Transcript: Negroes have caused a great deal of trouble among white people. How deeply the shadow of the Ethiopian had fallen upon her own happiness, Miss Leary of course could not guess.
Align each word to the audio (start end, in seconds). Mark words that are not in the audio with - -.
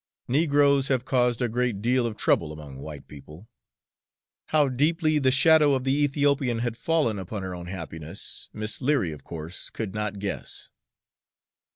Negroes 0.27 0.87
have 0.87 1.05
caused 1.05 1.43
a 1.43 1.47
great 1.47 1.79
deal 1.79 2.07
of 2.07 2.17
trouble 2.17 2.51
among 2.51 2.79
white 2.79 3.07
people. 3.07 3.47
How 4.47 4.67
deeply 4.67 5.19
the 5.19 5.29
shadow 5.29 5.75
of 5.75 5.83
the 5.83 5.93
Ethiopian 5.95 6.57
had 6.57 6.75
fallen 6.75 7.19
upon 7.19 7.43
her 7.43 7.53
own 7.53 7.67
happiness, 7.67 8.49
Miss 8.51 8.81
Leary 8.81 9.11
of 9.11 9.23
course 9.23 9.69
could 9.69 9.93
not 9.93 10.17
guess. 10.17 10.71